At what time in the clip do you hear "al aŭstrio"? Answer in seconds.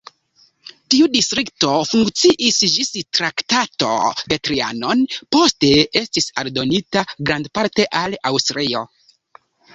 8.03-8.85